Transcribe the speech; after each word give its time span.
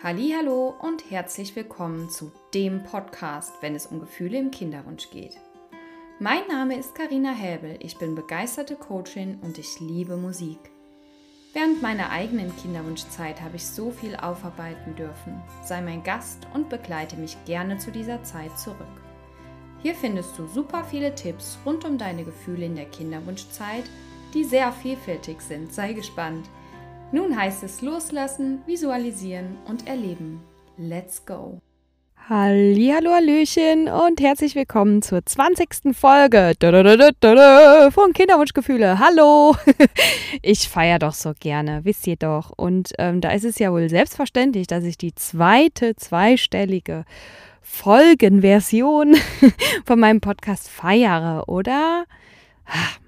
Hallo 0.00 0.76
und 0.80 1.10
herzlich 1.10 1.56
willkommen 1.56 2.08
zu 2.08 2.30
dem 2.54 2.84
Podcast, 2.84 3.54
wenn 3.62 3.74
es 3.74 3.86
um 3.86 3.98
Gefühle 3.98 4.38
im 4.38 4.52
Kinderwunsch 4.52 5.10
geht. 5.10 5.36
Mein 6.20 6.46
Name 6.46 6.78
ist 6.78 6.94
Karina 6.94 7.32
Häbel, 7.32 7.74
ich 7.80 7.98
bin 7.98 8.14
begeisterte 8.14 8.76
Coachin 8.76 9.40
und 9.42 9.58
ich 9.58 9.80
liebe 9.80 10.16
Musik. 10.16 10.60
Während 11.52 11.82
meiner 11.82 12.10
eigenen 12.10 12.56
Kinderwunschzeit 12.58 13.40
habe 13.40 13.56
ich 13.56 13.66
so 13.66 13.90
viel 13.90 14.14
aufarbeiten 14.14 14.94
dürfen. 14.94 15.42
Sei 15.64 15.82
mein 15.82 16.04
Gast 16.04 16.46
und 16.54 16.68
begleite 16.68 17.16
mich 17.16 17.36
gerne 17.44 17.78
zu 17.78 17.90
dieser 17.90 18.22
Zeit 18.22 18.56
zurück. 18.56 19.02
Hier 19.82 19.96
findest 19.96 20.38
du 20.38 20.46
super 20.46 20.84
viele 20.84 21.16
Tipps 21.16 21.58
rund 21.66 21.84
um 21.84 21.98
deine 21.98 22.22
Gefühle 22.22 22.66
in 22.66 22.76
der 22.76 22.86
Kinderwunschzeit, 22.86 23.84
die 24.32 24.44
sehr 24.44 24.70
vielfältig 24.70 25.40
sind. 25.40 25.74
Sei 25.74 25.92
gespannt. 25.92 26.48
Nun 27.10 27.34
heißt 27.34 27.62
es 27.62 27.80
loslassen, 27.80 28.60
visualisieren 28.66 29.56
und 29.66 29.86
erleben. 29.88 30.42
Let's 30.76 31.24
go! 31.24 31.58
Hallo, 32.28 33.10
Hallöchen 33.14 33.88
und 33.88 34.20
herzlich 34.20 34.54
willkommen 34.54 35.00
zur 35.00 35.24
20. 35.24 35.96
Folge 35.96 36.52
von 36.60 38.12
Kinderwunschgefühle. 38.12 38.98
Hallo! 38.98 39.56
Ich 40.42 40.68
feiere 40.68 40.98
doch 40.98 41.14
so 41.14 41.32
gerne, 41.40 41.80
wisst 41.84 42.06
ihr 42.06 42.16
doch. 42.16 42.52
Und 42.54 42.92
ähm, 42.98 43.22
da 43.22 43.30
ist 43.30 43.44
es 43.44 43.58
ja 43.58 43.72
wohl 43.72 43.88
selbstverständlich, 43.88 44.66
dass 44.66 44.84
ich 44.84 44.98
die 44.98 45.14
zweite 45.14 45.96
zweistellige 45.96 47.06
Folgenversion 47.62 49.16
von 49.86 49.98
meinem 49.98 50.20
Podcast 50.20 50.68
feiere, 50.68 51.48
oder? 51.48 52.04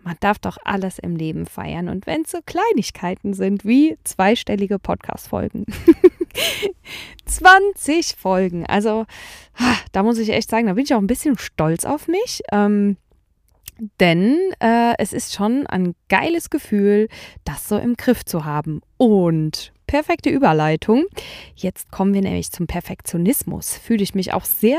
Man 0.04 0.16
darf 0.20 0.38
doch 0.38 0.58
alles 0.64 0.98
im 0.98 1.16
Leben 1.16 1.46
feiern. 1.46 1.88
Und 1.88 2.06
wenn 2.06 2.22
es 2.22 2.30
so 2.30 2.38
Kleinigkeiten 2.44 3.34
sind 3.34 3.64
wie 3.64 3.98
zweistellige 4.04 4.78
Podcast-Folgen. 4.78 5.66
20 7.26 8.16
Folgen. 8.16 8.66
Also, 8.66 9.06
da 9.92 10.02
muss 10.02 10.18
ich 10.18 10.30
echt 10.30 10.50
sagen, 10.50 10.66
da 10.66 10.74
bin 10.74 10.84
ich 10.84 10.94
auch 10.94 10.98
ein 11.00 11.06
bisschen 11.06 11.38
stolz 11.38 11.84
auf 11.84 12.08
mich. 12.08 12.42
Ähm, 12.52 12.96
denn 13.98 14.36
äh, 14.60 14.94
es 14.98 15.12
ist 15.12 15.34
schon 15.34 15.66
ein 15.66 15.94
geiles 16.08 16.50
Gefühl, 16.50 17.08
das 17.44 17.68
so 17.68 17.78
im 17.78 17.96
Griff 17.96 18.24
zu 18.24 18.44
haben. 18.44 18.82
Und 18.98 19.72
perfekte 19.90 20.30
Überleitung. 20.30 21.06
Jetzt 21.56 21.90
kommen 21.90 22.14
wir 22.14 22.22
nämlich 22.22 22.52
zum 22.52 22.68
Perfektionismus. 22.68 23.76
Fühle 23.76 24.04
ich 24.04 24.14
mich 24.14 24.32
auch 24.32 24.44
sehr 24.44 24.78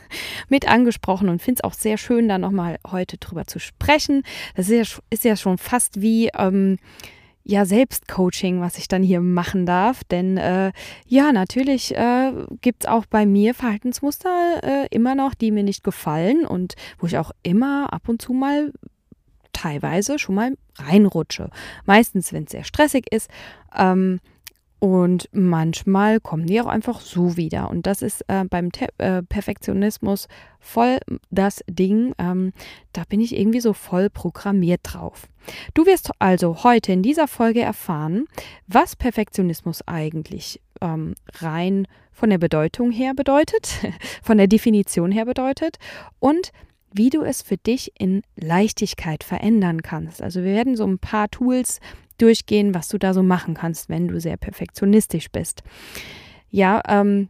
mit 0.48 0.68
angesprochen 0.68 1.28
und 1.28 1.42
finde 1.42 1.58
es 1.58 1.64
auch 1.64 1.74
sehr 1.74 1.98
schön, 1.98 2.28
da 2.28 2.38
nochmal 2.38 2.78
heute 2.88 3.16
drüber 3.18 3.44
zu 3.44 3.58
sprechen. 3.58 4.22
Das 4.54 4.68
ist 4.68 4.92
ja, 4.92 4.98
ist 5.10 5.24
ja 5.24 5.36
schon 5.36 5.58
fast 5.58 6.00
wie. 6.00 6.30
Ähm, 6.38 6.78
ja, 7.44 7.64
Selbstcoaching, 7.64 8.60
was 8.60 8.78
ich 8.78 8.86
dann 8.86 9.02
hier 9.02 9.20
machen 9.20 9.66
darf. 9.66 10.04
Denn 10.04 10.36
äh, 10.36 10.70
ja, 11.08 11.32
natürlich 11.32 11.92
äh, 11.96 12.30
gibt 12.60 12.84
es 12.84 12.88
auch 12.88 13.04
bei 13.04 13.26
mir 13.26 13.54
Verhaltensmuster 13.54 14.60
äh, 14.62 14.86
immer 14.92 15.16
noch, 15.16 15.34
die 15.34 15.50
mir 15.50 15.64
nicht 15.64 15.82
gefallen 15.82 16.46
und 16.46 16.74
wo 17.00 17.08
ich 17.08 17.18
auch 17.18 17.32
immer 17.42 17.92
ab 17.92 18.08
und 18.08 18.22
zu 18.22 18.32
mal 18.32 18.72
teilweise 19.52 20.20
schon 20.20 20.36
mal 20.36 20.56
reinrutsche. 20.78 21.50
Meistens, 21.84 22.32
wenn 22.32 22.44
es 22.44 22.52
sehr 22.52 22.62
stressig 22.62 23.06
ist. 23.10 23.28
Ähm, 23.76 24.20
und 24.82 25.28
manchmal 25.30 26.18
kommen 26.18 26.46
die 26.46 26.60
auch 26.60 26.66
einfach 26.66 27.00
so 27.00 27.36
wieder. 27.36 27.70
Und 27.70 27.86
das 27.86 28.02
ist 28.02 28.24
äh, 28.26 28.42
beim 28.42 28.72
Te 28.72 28.88
äh, 28.98 29.22
Perfektionismus 29.22 30.26
voll 30.58 30.98
das 31.30 31.62
Ding. 31.70 32.14
Ähm, 32.18 32.52
da 32.92 33.04
bin 33.08 33.20
ich 33.20 33.38
irgendwie 33.38 33.60
so 33.60 33.74
voll 33.74 34.10
programmiert 34.10 34.80
drauf. 34.82 35.28
Du 35.74 35.86
wirst 35.86 36.10
also 36.18 36.64
heute 36.64 36.90
in 36.90 37.04
dieser 37.04 37.28
Folge 37.28 37.60
erfahren, 37.60 38.26
was 38.66 38.96
Perfektionismus 38.96 39.86
eigentlich 39.86 40.60
ähm, 40.80 41.14
rein 41.34 41.86
von 42.10 42.30
der 42.30 42.38
Bedeutung 42.38 42.90
her 42.90 43.14
bedeutet, 43.14 43.68
von 44.20 44.36
der 44.36 44.48
Definition 44.48 45.12
her 45.12 45.26
bedeutet 45.26 45.76
und 46.18 46.50
wie 46.92 47.08
du 47.08 47.22
es 47.22 47.40
für 47.40 47.56
dich 47.56 47.92
in 48.00 48.22
Leichtigkeit 48.34 49.22
verändern 49.22 49.82
kannst. 49.82 50.20
Also 50.20 50.42
wir 50.42 50.52
werden 50.52 50.76
so 50.76 50.84
ein 50.84 50.98
paar 50.98 51.30
Tools 51.30 51.78
durchgehen, 52.18 52.74
was 52.74 52.88
du 52.88 52.98
da 52.98 53.14
so 53.14 53.22
machen 53.22 53.54
kannst, 53.54 53.88
wenn 53.88 54.08
du 54.08 54.20
sehr 54.20 54.36
perfektionistisch 54.36 55.30
bist. 55.30 55.62
Ja, 56.50 56.82
ähm, 56.88 57.28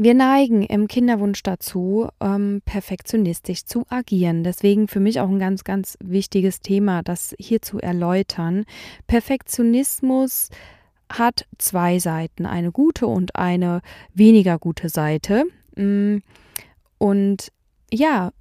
wir 0.00 0.14
neigen 0.14 0.62
im 0.62 0.86
Kinderwunsch 0.86 1.42
dazu, 1.42 2.08
ähm, 2.20 2.62
perfektionistisch 2.64 3.64
zu 3.64 3.84
agieren. 3.88 4.44
Deswegen 4.44 4.86
für 4.86 5.00
mich 5.00 5.18
auch 5.18 5.28
ein 5.28 5.40
ganz, 5.40 5.64
ganz 5.64 5.98
wichtiges 6.00 6.60
Thema, 6.60 7.02
das 7.02 7.34
hier 7.38 7.62
zu 7.62 7.80
erläutern. 7.80 8.64
Perfektionismus 9.08 10.50
hat 11.10 11.46
zwei 11.58 11.98
Seiten, 11.98 12.46
eine 12.46 12.70
gute 12.70 13.08
und 13.08 13.34
eine 13.34 13.80
weniger 14.14 14.58
gute 14.58 14.88
Seite. 14.88 15.44
Mm, 15.74 16.18
und 16.98 17.50
ja, 17.92 18.32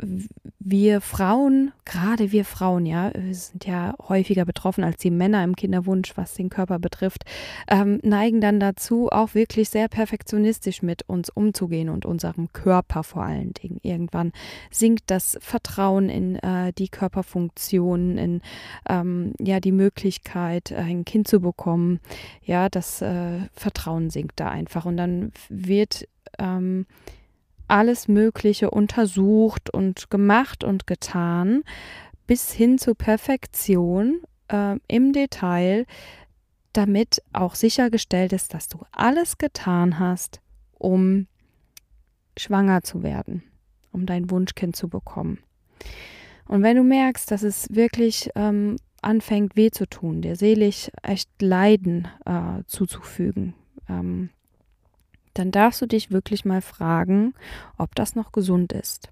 wir 0.70 1.00
Frauen, 1.02 1.72
gerade 1.86 2.32
wir 2.32 2.44
Frauen, 2.44 2.86
ja, 2.86 3.12
sind 3.32 3.66
ja 3.66 3.96
häufiger 4.10 4.44
betroffen 4.44 4.84
als 4.84 4.98
die 4.98 5.12
Männer 5.12 5.44
im 5.44 5.56
Kinderwunsch, 5.56 6.18
was 6.18 6.34
den 6.34 6.50
Körper 6.50 6.78
betrifft, 6.78 7.24
ähm, 7.70 8.00
neigen 8.04 8.42
dann 8.42 8.60
dazu, 8.60 9.10
auch 9.10 9.34
wirklich 9.34 9.70
sehr 9.70 9.88
perfektionistisch 9.88 10.82
mit 10.82 11.08
uns 11.08 11.30
umzugehen 11.30 11.90
und 11.90 12.06
unserem 12.06 12.52
Körper 12.52 13.04
vor 13.04 13.24
allen 13.24 13.54
Dingen. 13.54 13.80
Irgendwann 13.82 14.34
sinkt 14.70 15.04
das 15.08 15.38
Vertrauen 15.42 16.10
in 16.10 16.36
äh, 16.36 16.74
die 16.74 16.90
Körperfunktionen, 16.90 18.18
in 18.18 18.42
ähm, 18.90 19.34
ja 19.40 19.62
die 19.62 19.72
Möglichkeit, 19.72 20.74
ein 20.74 21.06
Kind 21.06 21.30
zu 21.30 21.40
bekommen. 21.40 22.02
Ja, 22.44 22.68
das 22.68 23.02
äh, 23.02 23.40
Vertrauen 23.54 24.10
sinkt 24.10 24.40
da 24.40 24.50
einfach 24.50 24.86
und 24.86 24.98
dann 24.98 25.32
wird 25.50 26.08
ähm, 26.40 26.86
alles 27.68 28.08
Mögliche 28.08 28.72
untersucht 28.72 29.70
und 29.70 30.10
gemacht 30.10 30.64
und 30.64 30.88
getan, 30.88 31.64
bis 32.26 32.52
hin 32.52 32.78
zur 32.78 32.96
Perfektion 32.96 34.22
äh, 34.50 34.78
im 34.88 35.14
Detail, 35.14 35.86
damit 36.74 37.22
auch 37.34 37.56
sichergestellt 37.56 38.34
ist, 38.34 38.54
dass 38.54 38.68
du 38.68 38.80
alles 38.92 39.38
getan 39.38 40.00
hast, 40.00 40.42
um 40.74 41.28
schwanger 42.38 42.84
zu 42.84 43.02
werden, 43.04 43.44
um 43.92 44.06
dein 44.06 44.30
Wunschkind 44.30 44.76
zu 44.76 44.90
bekommen. 44.90 45.40
Und 46.48 46.64
wenn 46.64 46.78
du 46.78 46.84
merkst, 46.84 47.30
dass 47.32 47.44
es 47.44 47.74
wirklich 47.74 48.30
ähm, 48.36 48.78
anfängt 49.02 49.56
weh 49.56 49.72
zu 49.72 49.88
tun, 49.88 50.22
dir 50.22 50.36
selig 50.36 50.92
echt 51.02 51.30
Leiden 51.42 52.08
äh, 52.26 52.64
zuzufügen, 52.68 53.54
ähm, 53.90 54.30
dann 55.38 55.52
darfst 55.52 55.82
du 55.82 55.86
dich 55.86 56.12
wirklich 56.12 56.46
mal 56.46 56.62
fragen, 56.62 57.34
ob 57.78 57.96
das 57.96 58.16
noch 58.16 58.32
gesund 58.32 58.74
ist. 58.74 59.10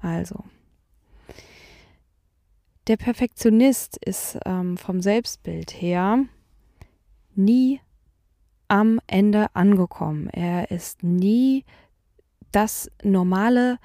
Also, 0.00 0.44
der 2.86 2.96
Perfektionist 2.96 3.98
ist 4.04 4.38
ähm, 4.46 4.76
vom 4.76 5.00
Selbstbild 5.00 5.70
her 5.70 6.24
nie 7.34 7.80
am 8.68 9.00
Ende 9.06 9.54
angekommen. 9.54 10.28
Er 10.30 10.70
ist 10.70 11.02
nie 11.02 11.64
das 12.52 12.90
normale 13.02 13.78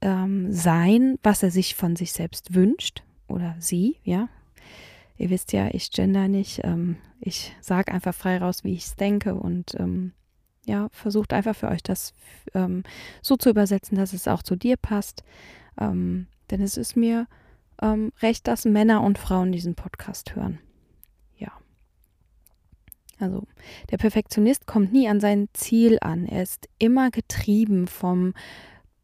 ähm, 0.00 0.52
Sein, 0.52 1.18
was 1.22 1.42
er 1.42 1.50
sich 1.50 1.74
von 1.74 1.96
sich 1.96 2.12
selbst 2.12 2.54
wünscht 2.54 3.02
oder 3.28 3.56
sie, 3.58 3.96
ja. 4.04 4.28
Ihr 5.16 5.28
wisst 5.28 5.52
ja, 5.52 5.68
ich 5.72 5.90
gender 5.90 6.28
nicht. 6.28 6.60
Ähm, 6.64 6.96
ich 7.20 7.54
sage 7.60 7.92
einfach 7.92 8.14
frei 8.14 8.38
raus, 8.38 8.64
wie 8.64 8.72
ich 8.72 8.86
es 8.86 8.96
denke 8.96 9.34
und 9.34 9.74
ähm, 9.78 10.12
ja, 10.70 10.88
versucht 10.92 11.32
einfach 11.32 11.56
für 11.56 11.68
euch 11.68 11.82
das 11.82 12.14
ähm, 12.54 12.84
so 13.22 13.36
zu 13.36 13.50
übersetzen, 13.50 13.96
dass 13.96 14.12
es 14.12 14.28
auch 14.28 14.44
zu 14.44 14.54
dir 14.54 14.76
passt. 14.76 15.24
Ähm, 15.80 16.28
denn 16.50 16.62
es 16.62 16.76
ist 16.76 16.96
mir 16.96 17.26
ähm, 17.82 18.12
recht, 18.22 18.46
dass 18.46 18.64
Männer 18.64 19.02
und 19.02 19.18
Frauen 19.18 19.50
diesen 19.50 19.74
Podcast 19.74 20.36
hören. 20.36 20.60
Ja. 21.38 21.50
Also, 23.18 23.48
der 23.90 23.98
Perfektionist 23.98 24.66
kommt 24.66 24.92
nie 24.92 25.08
an 25.08 25.18
sein 25.18 25.48
Ziel 25.54 25.98
an. 26.00 26.24
Er 26.26 26.44
ist 26.44 26.68
immer 26.78 27.10
getrieben 27.10 27.88
vom 27.88 28.32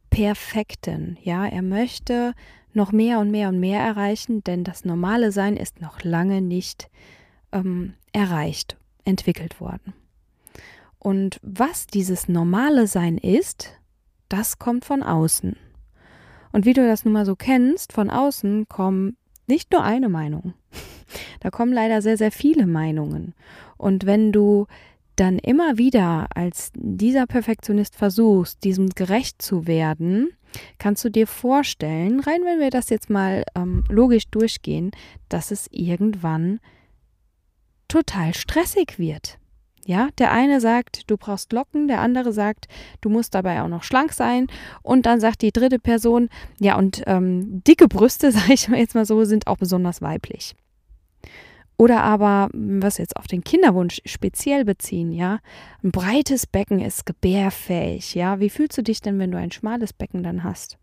Perfekten. 0.08 1.18
Ja, 1.22 1.46
er 1.46 1.62
möchte 1.62 2.32
noch 2.74 2.92
mehr 2.92 3.18
und 3.18 3.32
mehr 3.32 3.48
und 3.48 3.58
mehr 3.58 3.80
erreichen, 3.80 4.44
denn 4.44 4.62
das 4.62 4.84
normale 4.84 5.32
Sein 5.32 5.56
ist 5.56 5.80
noch 5.80 6.04
lange 6.04 6.42
nicht 6.42 6.90
ähm, 7.50 7.94
erreicht, 8.12 8.76
entwickelt 9.04 9.60
worden. 9.60 9.94
Und 11.06 11.38
was 11.44 11.86
dieses 11.86 12.26
normale 12.26 12.88
Sein 12.88 13.16
ist, 13.16 13.78
das 14.28 14.58
kommt 14.58 14.84
von 14.84 15.04
außen. 15.04 15.56
Und 16.50 16.64
wie 16.66 16.72
du 16.72 16.84
das 16.84 17.04
nun 17.04 17.14
mal 17.14 17.24
so 17.24 17.36
kennst, 17.36 17.92
von 17.92 18.10
außen 18.10 18.68
kommen 18.68 19.16
nicht 19.46 19.70
nur 19.70 19.84
eine 19.84 20.08
Meinung. 20.08 20.54
Da 21.38 21.50
kommen 21.50 21.72
leider 21.72 22.02
sehr, 22.02 22.16
sehr 22.16 22.32
viele 22.32 22.66
Meinungen. 22.66 23.34
Und 23.76 24.04
wenn 24.04 24.32
du 24.32 24.66
dann 25.14 25.38
immer 25.38 25.78
wieder 25.78 26.26
als 26.34 26.72
dieser 26.74 27.28
Perfektionist 27.28 27.94
versuchst, 27.94 28.64
diesem 28.64 28.88
gerecht 28.88 29.40
zu 29.40 29.68
werden, 29.68 30.30
kannst 30.78 31.04
du 31.04 31.08
dir 31.08 31.28
vorstellen, 31.28 32.18
rein 32.18 32.40
wenn 32.44 32.58
wir 32.58 32.70
das 32.70 32.90
jetzt 32.90 33.10
mal 33.10 33.44
ähm, 33.54 33.84
logisch 33.88 34.26
durchgehen, 34.32 34.90
dass 35.28 35.52
es 35.52 35.68
irgendwann 35.70 36.58
total 37.86 38.34
stressig 38.34 38.98
wird. 38.98 39.38
Ja, 39.86 40.08
der 40.18 40.32
eine 40.32 40.60
sagt, 40.60 41.08
du 41.08 41.16
brauchst 41.16 41.52
Locken, 41.52 41.86
der 41.86 42.00
andere 42.00 42.32
sagt, 42.32 42.66
du 43.00 43.08
musst 43.08 43.36
dabei 43.36 43.62
auch 43.62 43.68
noch 43.68 43.84
schlank 43.84 44.12
sein. 44.12 44.48
Und 44.82 45.06
dann 45.06 45.20
sagt 45.20 45.42
die 45.42 45.52
dritte 45.52 45.78
Person, 45.78 46.28
ja, 46.58 46.76
und 46.76 47.04
ähm, 47.06 47.62
dicke 47.62 47.86
Brüste, 47.86 48.32
sage 48.32 48.52
ich 48.52 48.66
jetzt 48.66 48.96
mal 48.96 49.06
so, 49.06 49.24
sind 49.24 49.46
auch 49.46 49.58
besonders 49.58 50.02
weiblich. 50.02 50.56
Oder 51.78 52.02
aber, 52.02 52.48
was 52.52 52.98
wir 52.98 53.04
jetzt 53.04 53.16
auf 53.16 53.28
den 53.28 53.44
Kinderwunsch 53.44 54.00
speziell 54.06 54.64
beziehen, 54.64 55.12
ja, 55.12 55.38
ein 55.84 55.92
breites 55.92 56.48
Becken 56.48 56.80
ist 56.80 57.06
gebärfähig, 57.06 58.16
ja. 58.16 58.40
Wie 58.40 58.50
fühlst 58.50 58.76
du 58.76 58.82
dich 58.82 59.00
denn, 59.02 59.20
wenn 59.20 59.30
du 59.30 59.38
ein 59.38 59.52
schmales 59.52 59.92
Becken 59.92 60.24
dann 60.24 60.42
hast? 60.42 60.78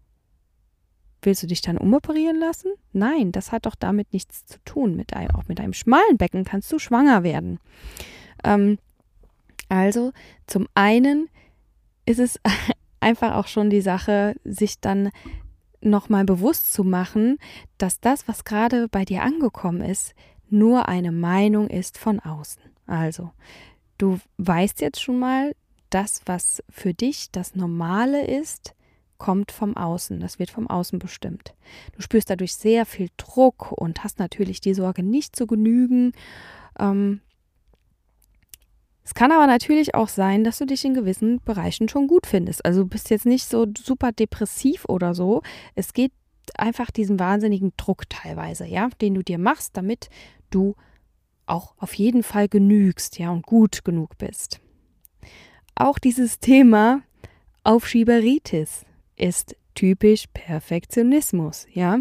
Willst 1.21 1.43
du 1.43 1.47
dich 1.47 1.61
dann 1.61 1.77
umoperieren 1.77 2.39
lassen? 2.39 2.71
Nein, 2.93 3.33
das 3.33 3.51
hat 3.51 3.65
doch 3.65 3.75
damit 3.75 4.13
nichts 4.13 4.45
zu 4.45 4.59
tun. 4.63 4.95
Mit 4.95 5.13
einem, 5.13 5.31
auch 5.31 5.47
mit 5.49 5.59
einem 5.59 5.73
schmalen 5.73 6.17
Becken 6.17 6.45
kannst 6.45 6.71
du 6.71 6.79
schwanger 6.79 7.23
werden. 7.23 7.59
Ähm, 8.43 8.77
also, 9.69 10.11
zum 10.47 10.67
einen 10.75 11.29
ist 12.05 12.19
es 12.19 12.39
einfach 12.99 13.35
auch 13.35 13.47
schon 13.47 13.69
die 13.69 13.81
Sache, 13.81 14.35
sich 14.43 14.79
dann 14.79 15.09
nochmal 15.81 16.23
bewusst 16.23 16.73
zu 16.73 16.83
machen, 16.83 17.37
dass 17.77 17.99
das, 17.99 18.27
was 18.27 18.45
gerade 18.45 18.87
bei 18.87 19.03
dir 19.03 19.23
angekommen 19.23 19.81
ist, 19.81 20.15
nur 20.49 20.87
eine 20.87 21.11
Meinung 21.11 21.69
ist 21.69 21.97
von 21.97 22.19
außen. 22.19 22.61
Also, 22.85 23.31
du 23.97 24.19
weißt 24.37 24.81
jetzt 24.81 25.01
schon 25.01 25.19
mal, 25.19 25.53
das, 25.89 26.21
was 26.25 26.63
für 26.69 26.93
dich 26.93 27.31
das 27.31 27.55
Normale 27.55 28.25
ist, 28.25 28.73
kommt 29.19 29.51
vom 29.51 29.77
Außen. 29.77 30.19
Das 30.19 30.39
wird 30.39 30.49
vom 30.49 30.67
Außen 30.67 30.99
bestimmt. 30.99 31.53
Du 31.95 32.01
spürst 32.01 32.29
dadurch 32.29 32.55
sehr 32.55 32.85
viel 32.85 33.09
Druck 33.17 33.71
und 33.71 34.03
hast 34.03 34.19
natürlich 34.19 34.59
die 34.59 34.73
Sorge, 34.73 35.03
nicht 35.03 35.35
zu 35.35 35.45
genügen. 35.45 36.13
Ähm, 36.79 37.21
es 39.13 39.19
kann 39.19 39.31
aber 39.31 39.45
natürlich 39.45 39.93
auch 39.93 40.07
sein, 40.07 40.43
dass 40.43 40.57
du 40.57 40.65
dich 40.65 40.83
in 40.83 40.95
gewissen 40.95 41.39
Bereichen 41.45 41.87
schon 41.87 42.07
gut 42.07 42.25
findest. 42.25 42.65
Also 42.65 42.81
du 42.81 42.89
bist 42.89 43.11
jetzt 43.11 43.27
nicht 43.27 43.45
so 43.45 43.67
super 43.77 44.11
depressiv 44.11 44.85
oder 44.85 45.13
so. 45.13 45.43
Es 45.75 45.93
geht 45.93 46.11
einfach 46.57 46.89
diesen 46.89 47.19
wahnsinnigen 47.19 47.73
Druck 47.77 48.09
teilweise, 48.09 48.65
ja, 48.65 48.89
den 49.01 49.13
du 49.13 49.21
dir 49.21 49.37
machst, 49.37 49.77
damit 49.77 50.09
du 50.49 50.73
auch 51.45 51.75
auf 51.77 51.93
jeden 51.93 52.23
Fall 52.23 52.47
genügst, 52.47 53.19
ja, 53.19 53.29
und 53.29 53.45
gut 53.45 53.85
genug 53.85 54.17
bist. 54.17 54.59
Auch 55.75 55.99
dieses 55.99 56.39
Thema 56.39 57.03
Aufschieberitis 57.63 58.83
ist 59.15 59.55
typisch 59.75 60.25
Perfektionismus, 60.33 61.67
ja. 61.71 61.99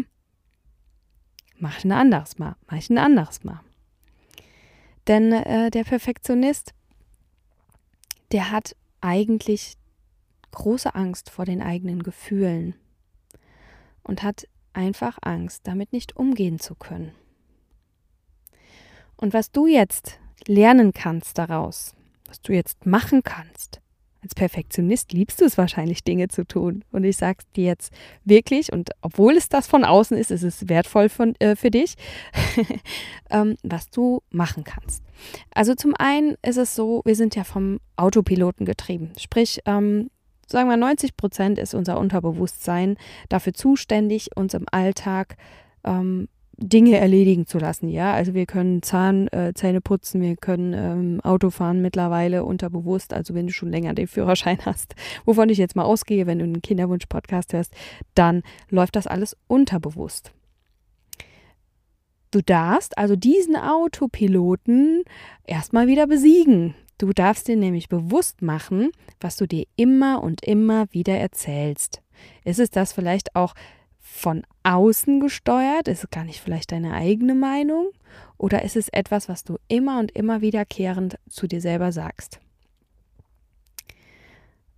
Mach 1.59 1.83
ein 1.83 1.91
anderes 1.91 2.39
Mal, 2.39 2.55
mach 2.71 2.89
ein 2.89 2.97
anderes 2.97 3.43
Mal. 3.43 3.59
Denn 5.07 5.31
äh, 5.31 5.69
der 5.69 5.83
Perfektionist, 5.83 6.73
der 8.33 8.51
hat 8.51 8.75
eigentlich 8.99 9.77
große 10.51 10.93
Angst 10.95 11.29
vor 11.29 11.45
den 11.45 11.61
eigenen 11.61 12.03
Gefühlen 12.03 12.75
und 14.01 14.23
hat 14.23 14.47
einfach 14.73 15.17
Angst, 15.21 15.61
damit 15.67 15.93
nicht 15.93 16.17
umgehen 16.17 16.59
zu 16.59 16.75
können. 16.75 17.13
Und 19.15 19.33
was 19.33 19.51
du 19.51 19.67
jetzt 19.67 20.19
lernen 20.47 20.93
kannst 20.93 21.37
daraus, 21.37 21.95
was 22.27 22.41
du 22.41 22.53
jetzt 22.53 22.85
machen 22.85 23.21
kannst, 23.23 23.81
als 24.23 24.33
Perfektionist 24.35 25.11
liebst 25.11 25.41
du 25.41 25.45
es 25.45 25.57
wahrscheinlich, 25.57 26.03
Dinge 26.03 26.29
zu 26.29 26.45
tun. 26.45 26.83
Und 26.91 27.03
ich 27.03 27.17
sage 27.17 27.39
dir 27.55 27.65
jetzt 27.65 27.93
wirklich, 28.23 28.71
und 28.71 28.91
obwohl 29.01 29.33
es 29.33 29.49
das 29.49 29.67
von 29.67 29.83
außen 29.83 30.17
ist, 30.17 30.31
ist 30.31 30.43
es 30.43 30.69
wertvoll 30.69 31.09
von, 31.09 31.35
äh, 31.39 31.55
für 31.55 31.69
dich, 31.69 31.95
ähm, 33.29 33.57
was 33.63 33.89
du 33.89 34.21
machen 34.31 34.63
kannst. 34.63 35.03
Also 35.53 35.75
zum 35.75 35.93
einen 35.95 36.35
ist 36.41 36.57
es 36.57 36.73
so, 36.73 37.01
wir 37.03 37.15
sind 37.15 37.35
ja 37.35 37.43
vom 37.43 37.79
Autopiloten 37.97 38.65
getrieben. 38.65 39.11
Sprich, 39.19 39.59
ähm, 39.65 40.09
sagen 40.47 40.69
wir 40.69 40.77
90 40.77 41.17
Prozent 41.17 41.59
ist 41.59 41.73
unser 41.73 41.99
Unterbewusstsein 41.99 42.95
dafür 43.27 43.53
zuständig, 43.53 44.35
uns 44.37 44.53
im 44.53 44.65
Alltag 44.71 45.35
ähm, 45.83 46.29
Dinge 46.57 46.97
erledigen 46.97 47.47
zu 47.47 47.57
lassen. 47.57 47.89
Ja, 47.89 48.13
also 48.13 48.33
wir 48.33 48.45
können 48.45 48.81
Zahn, 48.83 49.27
äh, 49.29 49.53
putzen, 49.81 50.21
wir 50.21 50.35
können 50.35 50.73
ähm, 50.73 51.21
Auto 51.21 51.49
fahren 51.49 51.81
mittlerweile 51.81 52.43
unterbewusst. 52.43 53.13
Also 53.13 53.33
wenn 53.33 53.47
du 53.47 53.53
schon 53.53 53.71
länger 53.71 53.93
den 53.93 54.07
Führerschein 54.07 54.59
hast, 54.65 54.95
wovon 55.25 55.49
ich 55.49 55.57
jetzt 55.57 55.75
mal 55.75 55.83
ausgehe, 55.83 56.27
wenn 56.27 56.39
du 56.39 56.45
einen 56.45 56.61
Kinderwunsch-Podcast 56.61 57.53
hörst, 57.53 57.73
dann 58.13 58.43
läuft 58.69 58.95
das 58.95 59.07
alles 59.07 59.35
unterbewusst. 59.47 60.31
Du 62.31 62.41
darfst 62.41 62.97
also 62.97 63.15
diesen 63.15 63.55
Autopiloten 63.55 65.03
erstmal 65.45 65.87
wieder 65.87 66.07
besiegen. 66.07 66.73
Du 66.97 67.13
darfst 67.13 67.47
dir 67.47 67.55
nämlich 67.55 67.89
bewusst 67.89 68.41
machen, 68.41 68.91
was 69.19 69.37
du 69.37 69.47
dir 69.47 69.65
immer 69.75 70.23
und 70.23 70.43
immer 70.43 70.85
wieder 70.91 71.17
erzählst. 71.17 72.01
Ist 72.43 72.59
es 72.59 72.69
das 72.69 72.93
vielleicht 72.93 73.35
auch 73.35 73.53
von 74.05 74.43
außen 74.63 75.21
gesteuert? 75.21 75.87
Ist 75.87 76.03
es 76.03 76.09
gar 76.11 76.25
nicht 76.25 76.41
vielleicht 76.41 76.73
deine 76.73 76.93
eigene 76.93 77.33
Meinung? 77.33 77.89
Oder 78.37 78.63
ist 78.63 78.75
es 78.75 78.89
etwas, 78.89 79.29
was 79.29 79.45
du 79.45 79.57
immer 79.69 79.97
und 79.99 80.11
immer 80.11 80.41
wiederkehrend 80.41 81.17
zu 81.29 81.47
dir 81.47 81.61
selber 81.61 81.91
sagst? 81.93 82.39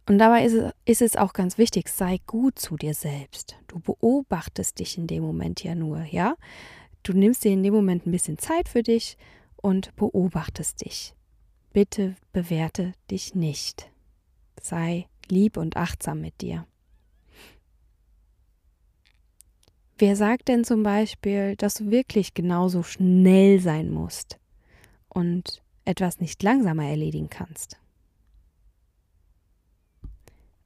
Und 0.07 0.19
dabei 0.19 0.45
ist 0.45 0.54
es, 0.54 0.72
ist 0.86 1.01
es 1.01 1.18
auch 1.18 1.33
ganz 1.33 1.57
wichtig, 1.57 1.89
sei 1.89 2.19
gut 2.27 2.60
zu 2.60 2.77
dir 2.77 2.94
selbst. 2.94 3.57
Du 3.68 3.80
beobachtest 3.80 4.77
dich 4.80 4.98
in 5.00 5.07
dem 5.07 5.24
Moment 5.24 5.63
ja 5.63 5.74
nur, 5.74 6.04
ja? 6.04 6.36
Du 7.01 7.13
nimmst 7.13 7.44
dir 7.44 7.51
in 7.51 7.63
dem 7.63 7.74
Moment 7.74 8.06
ein 8.06 8.12
bisschen 8.12 8.38
Zeit 8.38 8.69
für 8.69 8.83
dich 8.83 9.18
und 9.56 9.95
beobachtest 9.95 10.86
dich. 10.86 11.16
Bitte 11.74 12.16
bewerte 12.31 12.94
dich 13.10 13.33
nicht. 13.33 13.92
Sei 14.62 15.07
lieb 15.27 15.57
und 15.57 15.75
achtsam 15.77 16.22
mit 16.22 16.42
dir. 16.42 16.68
Wer 19.97 20.18
sagt 20.18 20.50
denn 20.50 20.65
zum 20.65 20.83
Beispiel, 20.83 21.56
dass 21.56 21.75
du 21.75 21.89
wirklich 21.89 22.33
genauso 22.33 22.83
schnell 22.83 23.62
sein 23.62 23.89
musst 23.89 24.38
und 25.07 25.63
etwas 25.86 26.19
nicht 26.19 26.44
langsamer 26.44 26.86
erledigen 26.86 27.30
kannst? 27.30 27.77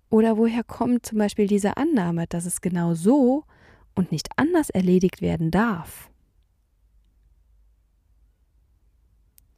Oder 0.10 0.38
woher 0.38 0.64
kommt 0.64 1.06
zum 1.06 1.20
Beispiel 1.20 1.46
diese 1.46 1.78
Annahme, 1.78 2.26
dass 2.26 2.46
es 2.46 2.62
genau 2.62 2.96
so 2.96 3.44
und 3.94 4.12
nicht 4.12 4.30
anders 4.36 4.72
erledigt 4.72 5.22
werden 5.22 5.52
darf? 5.52 6.10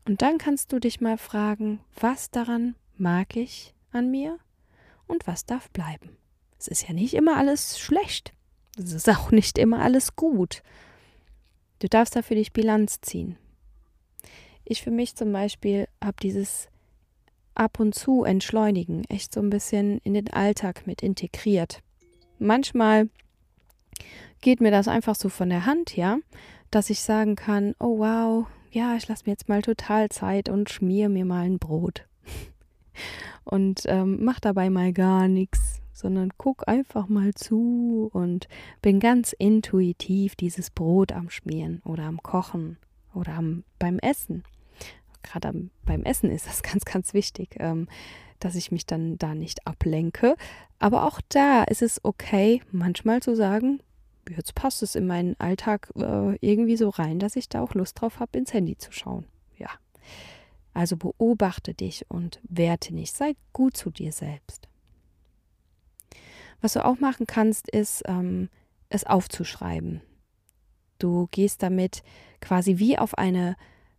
Und 0.06 0.22
dann 0.22 0.38
kannst 0.38 0.74
du 0.74 0.80
dich 0.80 1.00
mal 1.00 1.18
fragen, 1.18 1.80
was 1.98 2.30
daran 2.32 2.76
mag 2.98 3.38
ich 3.38 3.74
an 3.92 4.12
mir 4.12 4.38
und 5.08 5.28
was 5.28 5.46
darf 5.46 5.70
bleiben. 5.70 6.18
Es 6.60 6.68
ist 6.68 6.88
ja 6.90 6.94
nicht 6.94 7.14
immer 7.14 7.38
alles 7.38 7.80
schlecht. 7.80 8.34
Es 8.78 8.94
ist 8.94 9.10
auch 9.10 9.32
nicht 9.32 9.58
immer 9.58 9.82
alles 9.82 10.16
gut. 10.16 10.64
Du 11.80 11.88
darfst 11.88 12.16
da 12.16 12.22
für 12.22 12.36
dich 12.36 12.54
Bilanz 12.54 13.02
ziehen. 13.02 13.38
Ich 14.64 14.82
für 14.84 14.92
mich 14.92 15.16
zum 15.16 15.34
Beispiel 15.34 15.88
habe 16.04 16.18
dieses 16.22 16.70
ab 17.56 17.80
und 17.80 17.94
zu 17.94 18.24
entschleunigen 18.24 19.04
echt 19.06 19.34
so 19.34 19.42
ein 19.42 19.50
bisschen 19.50 20.00
in 20.04 20.14
den 20.14 20.32
Alltag 20.32 20.88
mit 20.88 21.02
integriert. 21.02 21.82
Manchmal 22.40 23.10
geht 24.40 24.62
mir 24.62 24.72
das 24.72 24.88
einfach 24.88 25.16
so 25.16 25.30
von 25.30 25.50
der 25.50 25.66
Hand, 25.66 25.96
ja, 25.96 26.18
dass 26.70 26.90
ich 26.90 27.02
sagen 27.02 27.36
kann, 27.36 27.76
oh 27.80 28.00
wow, 28.00 28.48
ja, 28.72 28.96
ich 28.96 29.08
lasse 29.08 29.24
mir 29.26 29.34
jetzt 29.34 29.50
mal 29.50 29.62
total 29.62 30.10
Zeit 30.10 30.48
und 30.48 30.70
schmier 30.70 31.10
mir 31.10 31.26
mal 31.26 31.46
ein 31.46 31.60
Brot. 31.60 32.06
und 33.44 33.82
ähm, 33.86 34.24
mach 34.24 34.40
dabei 34.40 34.70
mal 34.70 34.94
gar 34.94 35.28
nichts 35.28 35.81
sondern 36.02 36.32
guck 36.38 36.68
einfach 36.68 37.08
mal 37.08 37.34
zu 37.34 38.10
und 38.12 38.48
bin 38.82 39.00
ganz 39.00 39.34
intuitiv 39.34 40.36
dieses 40.36 40.70
Brot 40.70 41.12
am 41.12 41.30
Schmieren 41.30 41.82
oder 41.86 42.04
am 42.04 42.22
Kochen 42.22 42.78
oder 43.14 43.34
am, 43.34 43.64
beim 43.80 44.00
Essen. 44.00 44.44
Gerade 45.24 45.70
beim 45.86 46.04
Essen 46.04 46.32
ist 46.32 46.48
das 46.48 46.64
ganz, 46.64 46.84
ganz 46.84 47.14
wichtig, 47.14 47.56
ähm, 47.60 47.88
dass 48.40 48.56
ich 48.56 48.72
mich 48.72 48.86
dann 48.86 49.18
da 49.18 49.36
nicht 49.36 49.68
ablenke. 49.68 50.36
Aber 50.80 51.06
auch 51.06 51.22
da 51.30 51.64
ist 51.64 51.82
es 51.82 52.04
okay, 52.04 52.62
manchmal 52.72 53.22
zu 53.22 53.36
sagen, 53.36 53.82
jetzt 54.30 54.56
passt 54.56 54.82
es 54.84 54.96
in 54.96 55.06
meinen 55.08 55.40
Alltag 55.40 55.92
äh, 55.96 56.36
irgendwie 56.42 56.78
so 56.78 56.90
rein, 56.90 57.20
dass 57.20 57.36
ich 57.36 57.50
da 57.50 57.62
auch 57.62 57.76
Lust 57.76 58.02
drauf 58.02 58.20
habe, 58.20 58.38
ins 58.38 58.54
Handy 58.54 58.78
zu 58.78 58.92
schauen. 58.92 59.26
Ja. 59.58 59.70
Also 60.74 60.98
beobachte 60.98 61.74
dich 61.74 62.06
und 62.10 62.40
werte 62.44 62.94
nicht. 62.94 63.16
Sei 63.16 63.36
gut 63.54 63.78
zu 63.78 63.92
dir 63.92 64.12
selbst. 64.12 64.71
Was 66.62 66.74
du 66.74 66.86
auch 66.86 67.00
machen 67.00 67.28
kannst, 67.28 67.70
ist 67.70 68.04
ähm, 68.06 68.50
es 68.90 69.06
aufzuschreiben. 69.06 70.02
Du 71.00 71.28
gehst 71.32 71.64
damit 71.64 72.04
quasi 72.40 72.78
wie 72.78 72.98
auf 72.98 73.18
eine, 73.18 73.56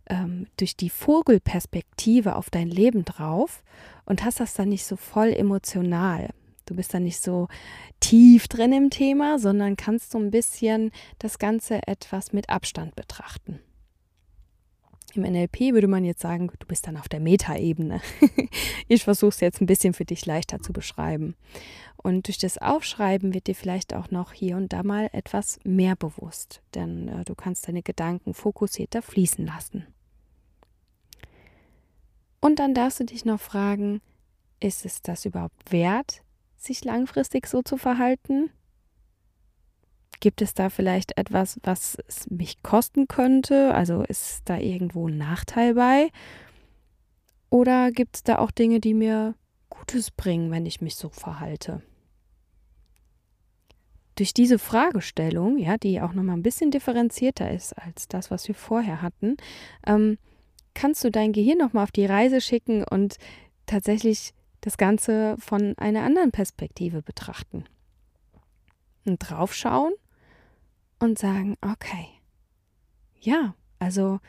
ähm, 0.09 0.47
durch 0.57 0.77
die 0.77 0.91
Vogelperspektive 0.91 2.37
auf 2.37 2.51
dein 2.51 2.69
Leben 2.69 3.05
drauf 3.05 3.63
und 4.05 4.25
hast 4.25 4.41
das 4.41 4.55
dann 4.55 4.69
nicht 4.69 4.85
so 4.85 4.97
voll 4.97 5.33
emotional. 5.33 6.31
Du 6.67 6.77
bist 6.77 6.95
dann 6.95 7.03
nicht 7.03 7.21
so 7.21 7.49
tief 7.99 8.47
drin 8.47 8.73
im 8.73 8.91
Thema, 8.91 9.41
sondern 9.41 9.77
kannst 9.77 10.13
so 10.13 10.19
ein 10.19 10.31
bisschen 10.31 10.93
das 11.19 11.39
Ganze 11.39 11.87
etwas 11.89 12.33
mit 12.33 12.49
Abstand 12.51 12.95
betrachten. 12.95 13.59
Im 15.15 15.23
NLP 15.23 15.73
würde 15.73 15.89
man 15.89 16.05
jetzt 16.05 16.23
sagen, 16.23 16.51
du 16.59 16.67
bist 16.67 16.87
dann 16.87 16.97
auf 16.97 17.09
der 17.09 17.21
Metaebene. 17.21 18.01
ich 18.89 19.05
versuche 19.05 19.31
es 19.31 19.41
jetzt 19.41 19.61
ein 19.61 19.67
bisschen 19.67 19.93
für 19.93 20.05
dich 20.05 20.25
leichter 20.27 20.61
zu 20.61 20.73
beschreiben. 20.73 21.37
Und 21.97 22.27
durch 22.27 22.39
das 22.39 22.59
Aufschreiben 22.59 23.33
wird 23.35 23.47
dir 23.47 23.55
vielleicht 23.55 23.95
auch 23.95 24.11
noch 24.11 24.33
hier 24.33 24.57
und 24.57 24.73
da 24.73 24.83
mal 24.83 25.09
etwas 25.13 25.61
mehr 25.65 25.95
bewusst, 25.95 26.63
denn 26.75 27.09
äh, 27.09 27.25
du 27.25 27.35
kannst 27.35 27.69
deine 27.69 27.83
Gedanken 27.83 28.35
fokussierter 28.35 29.03
fließen 29.03 29.47
lassen. 29.47 29.87
Und 32.41 32.59
dann 32.59 32.75
darfst 32.75 32.99
du 32.99 33.05
dich 33.05 33.25
noch 33.25 33.41
fragen, 33.41 34.01
ist 34.59 34.85
es 34.85 35.03
das 35.03 35.25
überhaupt 35.25 35.71
wert, 35.71 36.23
sich 36.57 36.85
langfristig 36.85 37.47
so 37.47 37.63
zu 37.63 37.77
verhalten? 37.77 38.51
Gibt 40.23 40.41
es 40.41 40.55
da 40.55 40.71
vielleicht 40.71 41.19
etwas, 41.19 41.59
was 41.65 41.99
es 42.07 42.31
mich 42.31 42.63
kosten 42.63 43.09
könnte? 43.09 43.75
Also 43.75 44.05
ist 44.05 44.43
da 44.45 44.57
irgendwo 44.57 45.09
ein 45.09 45.19
Nachteil 45.19 45.75
bei? 45.75 46.11
Oder 47.51 47.91
gibt 47.91 48.15
es 48.15 48.23
da 48.23 48.39
auch 48.39 48.53
Dinge, 48.53 48.79
die 48.79 48.95
mir 48.95 49.35
Gutes 49.69 50.13
bringen, 50.13 50.53
wenn 50.53 50.65
ich 50.65 50.81
mich 50.81 50.95
so 50.95 51.09
verhalte? 51.09 51.83
Durch 54.15 54.33
diese 54.33 54.61
Fragestellung, 54.61 55.59
ja, 55.59 55.77
die 55.77 56.01
auch 56.01 56.13
nochmal 56.13 56.37
ein 56.37 56.45
bisschen 56.45 56.71
differenzierter 56.71 57.51
ist 57.51 57.73
als 57.77 58.07
das, 58.07 58.31
was 58.31 58.47
wir 58.47 58.55
vorher 58.55 59.03
hatten, 59.03 59.37
ähm, 59.89 60.19
kannst 60.73 61.03
du 61.03 61.11
dein 61.11 61.33
Gehirn 61.33 61.59
nochmal 61.59 61.83
auf 61.83 61.91
die 61.91 62.07
Reise 62.07 62.41
schicken 62.41 62.85
und 62.85 63.17
tatsächlich 63.67 64.35
das 64.61 64.77
Ganze 64.77 65.35
von 65.41 65.77
einer 65.79 66.05
anderen 66.05 66.31
Perspektive 66.31 67.03
betrachten. 67.03 67.65
Und 69.05 69.19
draufschauen 69.19 69.95
und 71.03 71.19
sagen, 71.19 71.57
okay, 71.61 72.07
ja, 73.21 73.55
also 73.79 74.21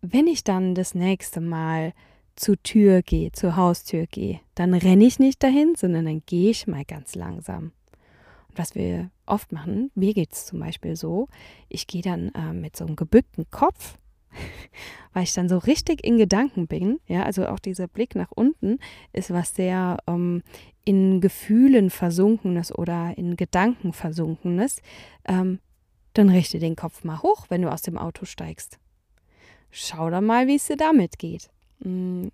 wenn 0.00 0.26
ich 0.26 0.42
dann 0.42 0.74
das 0.74 0.94
nächste 0.94 1.40
Mal 1.40 1.92
zur 2.34 2.60
Tür 2.62 3.02
gehe, 3.02 3.30
zur 3.32 3.56
Haustür 3.56 4.06
gehe, 4.06 4.40
dann 4.54 4.72
renne 4.72 5.04
ich 5.04 5.18
nicht 5.18 5.42
dahin, 5.42 5.74
sondern 5.76 6.06
dann 6.06 6.22
gehe 6.24 6.50
ich 6.50 6.66
mal 6.66 6.84
ganz 6.84 7.14
langsam. 7.14 7.72
Und 8.48 8.58
was 8.58 8.74
wir 8.74 9.10
oft 9.26 9.52
machen, 9.52 9.90
mir 9.94 10.14
geht 10.14 10.32
es 10.32 10.46
zum 10.46 10.60
Beispiel 10.60 10.96
so, 10.96 11.28
ich 11.68 11.86
gehe 11.86 12.02
dann 12.02 12.30
äh, 12.30 12.54
mit 12.54 12.74
so 12.74 12.86
einem 12.86 12.96
gebückten 12.96 13.50
Kopf, 13.50 13.98
weil 15.12 15.24
ich 15.24 15.34
dann 15.34 15.50
so 15.50 15.58
richtig 15.58 16.02
in 16.04 16.16
Gedanken 16.16 16.66
bin. 16.68 17.00
Ja, 17.06 17.24
also 17.24 17.46
auch 17.46 17.58
dieser 17.58 17.86
Blick 17.86 18.14
nach 18.14 18.32
unten 18.34 18.78
ist 19.12 19.30
was 19.30 19.54
sehr 19.54 19.98
ähm, 20.06 20.42
in 20.84 21.20
Gefühlen 21.20 21.90
versunkenes 21.90 22.76
oder 22.76 23.16
in 23.18 23.36
Gedanken 23.36 23.92
versunkenes. 23.92 24.80
Ähm, 25.26 25.60
dann 26.14 26.28
richte 26.28 26.58
den 26.58 26.76
Kopf 26.76 27.04
mal 27.04 27.22
hoch, 27.22 27.46
wenn 27.48 27.62
du 27.62 27.70
aus 27.70 27.82
dem 27.82 27.98
Auto 27.98 28.24
steigst. 28.24 28.78
Schau 29.70 30.10
da 30.10 30.20
mal, 30.20 30.46
wie 30.46 30.56
es 30.56 30.66
dir 30.66 30.76
damit 30.76 31.18
geht. 31.18 31.50
Mm, 31.80 32.28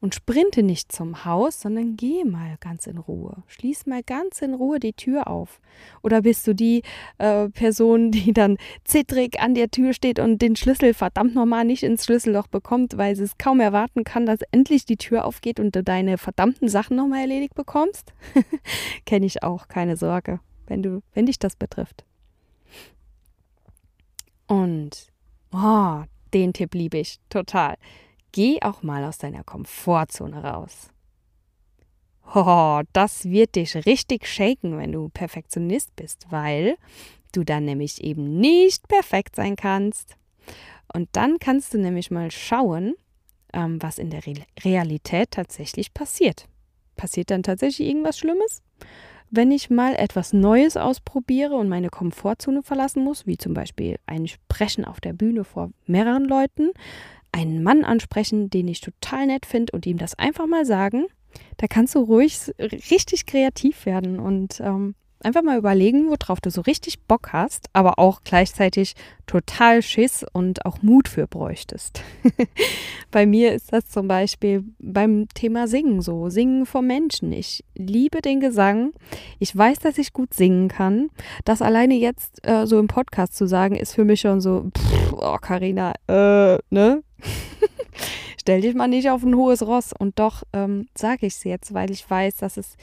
und 0.00 0.14
sprinte 0.14 0.62
nicht 0.62 0.92
zum 0.92 1.24
Haus, 1.24 1.60
sondern 1.60 1.96
geh 1.96 2.24
mal 2.24 2.56
ganz 2.60 2.86
in 2.86 2.98
Ruhe. 2.98 3.42
Schließ 3.48 3.86
mal 3.86 4.02
ganz 4.02 4.40
in 4.42 4.54
Ruhe 4.54 4.78
die 4.78 4.92
Tür 4.92 5.28
auf. 5.28 5.60
Oder 6.02 6.22
bist 6.22 6.46
du 6.46 6.54
die 6.54 6.82
äh, 7.18 7.48
Person, 7.48 8.10
die 8.10 8.32
dann 8.32 8.58
zittrig 8.84 9.40
an 9.40 9.54
der 9.54 9.70
Tür 9.70 9.92
steht 9.92 10.18
und 10.18 10.40
den 10.40 10.56
Schlüssel 10.56 10.94
verdammt 10.94 11.34
nochmal 11.34 11.64
nicht 11.64 11.82
ins 11.82 12.04
Schlüsselloch 12.04 12.46
bekommt, 12.46 12.96
weil 12.96 13.16
sie 13.16 13.24
es 13.24 13.38
kaum 13.38 13.60
erwarten 13.60 14.04
kann, 14.04 14.26
dass 14.26 14.40
endlich 14.52 14.84
die 14.84 14.96
Tür 14.96 15.24
aufgeht 15.24 15.58
und 15.58 15.74
du 15.74 15.82
deine 15.82 16.18
verdammten 16.18 16.68
Sachen 16.68 16.96
nochmal 16.96 17.22
erledigt 17.22 17.54
bekommst? 17.54 18.12
Kenne 19.04 19.26
ich 19.26 19.42
auch, 19.42 19.68
keine 19.68 19.96
Sorge, 19.96 20.40
wenn 20.66 20.82
du, 20.82 21.02
wenn 21.12 21.26
dich 21.26 21.38
das 21.38 21.56
betrifft. 21.56 22.04
Und 24.48 25.06
oh, 25.52 26.02
den 26.34 26.52
Tipp 26.52 26.74
liebe 26.74 26.98
ich 26.98 27.20
total. 27.28 27.76
Geh 28.32 28.60
auch 28.62 28.82
mal 28.82 29.04
aus 29.04 29.18
deiner 29.18 29.44
Komfortzone 29.44 30.42
raus. 30.42 30.90
Oh, 32.34 32.82
das 32.92 33.24
wird 33.24 33.54
dich 33.54 33.74
richtig 33.86 34.26
shaken, 34.26 34.76
wenn 34.76 34.92
du 34.92 35.08
Perfektionist 35.08 35.94
bist, 35.96 36.26
weil 36.30 36.76
du 37.32 37.44
dann 37.44 37.64
nämlich 37.64 38.02
eben 38.02 38.38
nicht 38.38 38.88
perfekt 38.88 39.36
sein 39.36 39.56
kannst. 39.56 40.16
Und 40.92 41.08
dann 41.12 41.38
kannst 41.38 41.72
du 41.72 41.78
nämlich 41.78 42.10
mal 42.10 42.30
schauen, 42.30 42.94
ähm, 43.52 43.82
was 43.82 43.98
in 43.98 44.10
der 44.10 44.26
Re 44.26 44.34
Realität 44.62 45.30
tatsächlich 45.30 45.94
passiert. 45.94 46.48
Passiert 46.96 47.30
dann 47.30 47.42
tatsächlich 47.42 47.88
irgendwas 47.88 48.18
Schlimmes? 48.18 48.62
Wenn 49.30 49.50
ich 49.50 49.70
mal 49.70 49.94
etwas 49.94 50.32
Neues 50.32 50.76
ausprobiere 50.76 51.56
und 51.56 51.68
meine 51.68 51.90
Komfortzone 51.90 52.62
verlassen 52.62 53.04
muss, 53.04 53.26
wie 53.26 53.36
zum 53.36 53.54
Beispiel 53.54 53.96
ein 54.06 54.26
Sprechen 54.26 54.84
auf 54.84 55.00
der 55.00 55.12
Bühne 55.12 55.44
vor 55.44 55.70
mehreren 55.86 56.24
Leuten, 56.24 56.70
einen 57.32 57.62
Mann 57.62 57.84
ansprechen, 57.84 58.50
den 58.50 58.68
ich 58.68 58.80
total 58.80 59.26
nett 59.26 59.46
finde 59.46 59.72
und 59.72 59.86
ihm 59.86 59.98
das 59.98 60.18
einfach 60.18 60.46
mal 60.46 60.64
sagen, 60.64 61.06
da 61.58 61.66
kannst 61.66 61.94
du 61.94 62.00
ruhig 62.00 62.38
richtig 62.58 63.26
kreativ 63.26 63.86
werden 63.86 64.18
und 64.18 64.60
ähm, 64.60 64.94
einfach 65.22 65.42
mal 65.42 65.58
überlegen, 65.58 66.10
worauf 66.10 66.40
du 66.40 66.50
so 66.50 66.60
richtig 66.60 67.00
Bock 67.00 67.32
hast, 67.32 67.68
aber 67.72 67.98
auch 67.98 68.22
gleichzeitig 68.24 68.94
total 69.26 69.82
Schiss 69.82 70.24
und 70.32 70.64
auch 70.64 70.82
Mut 70.82 71.08
für 71.08 71.26
bräuchtest. 71.26 72.02
Bei 73.10 73.26
mir 73.26 73.52
ist 73.52 73.72
das 73.72 73.88
zum 73.88 74.08
Beispiel 74.08 74.64
beim 74.78 75.28
Thema 75.34 75.68
Singen 75.68 76.00
so. 76.02 76.28
Singen 76.28 76.66
vor 76.66 76.82
Menschen. 76.82 77.32
Ich 77.32 77.64
liebe 77.74 78.22
den 78.22 78.40
Gesang. 78.40 78.92
Ich 79.38 79.54
weiß, 79.56 79.78
dass 79.80 79.98
ich 79.98 80.12
gut 80.12 80.34
singen 80.34 80.68
kann. 80.68 81.10
Das 81.44 81.62
alleine 81.62 81.94
jetzt 81.94 82.46
äh, 82.46 82.66
so 82.66 82.78
im 82.78 82.86
Podcast 82.86 83.36
zu 83.36 83.46
sagen, 83.46 83.76
ist 83.76 83.94
für 83.94 84.04
mich 84.04 84.20
schon 84.20 84.40
so, 84.40 84.70
pff, 84.76 85.12
oh, 85.12 85.36
Carina, 85.40 85.92
äh, 86.06 86.58
ne? 86.70 87.02
Stell 88.40 88.62
dich 88.62 88.74
mal 88.74 88.88
nicht 88.88 89.10
auf 89.10 89.22
ein 89.24 89.36
hohes 89.36 89.66
Ross. 89.66 89.92
Und 89.98 90.18
doch 90.18 90.42
ähm, 90.52 90.86
sage 90.96 91.26
ich 91.26 91.34
es 91.34 91.44
jetzt, 91.44 91.74
weil 91.74 91.90
ich 91.90 92.08
weiß, 92.08 92.36
dass 92.36 92.56
es 92.56 92.76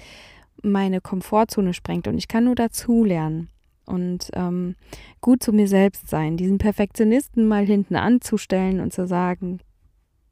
meine 0.71 1.01
Komfortzone 1.01 1.73
sprengt 1.73 2.07
und 2.07 2.17
ich 2.17 2.27
kann 2.27 2.45
nur 2.45 2.55
dazulernen 2.55 3.49
und 3.85 4.29
ähm, 4.33 4.75
gut 5.21 5.43
zu 5.43 5.53
mir 5.53 5.67
selbst 5.67 6.07
sein, 6.09 6.37
diesen 6.37 6.57
Perfektionisten 6.57 7.47
mal 7.47 7.65
hinten 7.65 7.95
anzustellen 7.95 8.79
und 8.79 8.93
zu 8.93 9.07
sagen, 9.07 9.59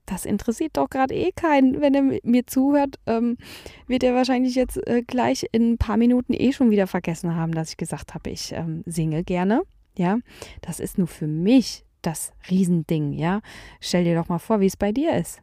das 0.06 0.26
interessiert 0.26 0.76
doch 0.76 0.90
gerade 0.90 1.14
eh 1.14 1.32
keinen. 1.32 1.80
Wenn 1.80 1.94
er 1.94 2.20
mir 2.24 2.46
zuhört, 2.46 3.00
ähm, 3.06 3.38
wird 3.88 4.04
er 4.04 4.14
wahrscheinlich 4.14 4.56
jetzt 4.56 4.86
äh, 4.88 5.02
gleich 5.02 5.46
in 5.52 5.74
ein 5.74 5.78
paar 5.78 5.98
Minuten 5.98 6.34
eh 6.34 6.52
schon 6.52 6.72
wieder 6.72 6.88
vergessen 6.88 7.36
haben, 7.36 7.54
dass 7.54 7.70
ich 7.70 7.78
gesagt 7.78 8.14
habe, 8.14 8.30
ich 8.30 8.52
ähm, 8.52 8.84
singe 8.86 9.24
gerne. 9.24 9.62
Ja, 9.98 10.18
das 10.62 10.80
ist 10.80 10.98
nur 10.98 11.08
für 11.08 11.28
mich 11.28 11.86
das 12.02 12.34
Riesending. 12.50 13.14
Ja, 13.14 13.42
stell 13.80 14.04
dir 14.04 14.16
doch 14.16 14.28
mal 14.28 14.40
vor, 14.40 14.60
wie 14.60 14.66
es 14.66 14.76
bei 14.76 14.92
dir 14.92 15.16
ist 15.16 15.42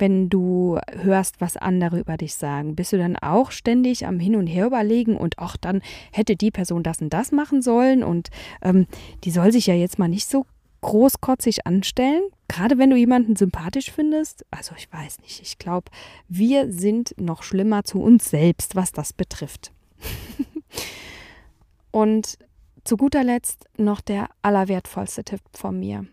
wenn 0.00 0.28
du 0.28 0.78
hörst, 1.02 1.40
was 1.40 1.56
andere 1.56 1.98
über 2.00 2.16
dich 2.16 2.34
sagen? 2.34 2.74
Bist 2.74 2.92
du 2.92 2.98
dann 2.98 3.16
auch 3.16 3.50
ständig 3.50 4.06
am 4.06 4.18
Hin 4.18 4.36
und 4.36 4.46
Her 4.46 4.66
überlegen 4.66 5.16
und 5.16 5.38
auch 5.38 5.56
dann 5.56 5.82
hätte 6.12 6.36
die 6.36 6.50
Person 6.50 6.82
das 6.82 7.00
und 7.00 7.10
das 7.10 7.32
machen 7.32 7.62
sollen 7.62 8.02
und 8.02 8.30
ähm, 8.62 8.86
die 9.24 9.30
soll 9.30 9.52
sich 9.52 9.66
ja 9.66 9.74
jetzt 9.74 9.98
mal 9.98 10.08
nicht 10.08 10.28
so 10.28 10.46
großkotzig 10.80 11.66
anstellen? 11.66 12.22
Gerade 12.48 12.78
wenn 12.78 12.90
du 12.90 12.96
jemanden 12.96 13.36
sympathisch 13.36 13.90
findest? 13.90 14.44
Also 14.50 14.74
ich 14.76 14.92
weiß 14.92 15.20
nicht, 15.20 15.40
ich 15.42 15.58
glaube, 15.58 15.90
wir 16.28 16.72
sind 16.72 17.14
noch 17.18 17.42
schlimmer 17.42 17.84
zu 17.84 18.00
uns 18.00 18.30
selbst, 18.30 18.76
was 18.76 18.92
das 18.92 19.12
betrifft. 19.12 19.72
und 21.90 22.38
zu 22.84 22.96
guter 22.96 23.24
Letzt 23.24 23.66
noch 23.76 24.00
der 24.00 24.30
allerwertvollste 24.42 25.22
Tipp 25.22 25.40
von 25.52 25.78
mir. 25.78 26.06